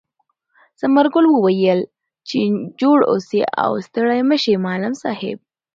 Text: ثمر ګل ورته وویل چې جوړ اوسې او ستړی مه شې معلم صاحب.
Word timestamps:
ثمر 0.81 1.05
ګل 1.13 1.25
ورته 1.29 1.37
وویل 1.39 1.79
چې 2.27 2.37
جوړ 2.81 2.97
اوسې 3.11 3.41
او 3.63 3.71
ستړی 3.87 4.21
مه 4.29 4.37
شې 4.43 4.53
معلم 4.65 4.93
صاحب. 5.03 5.37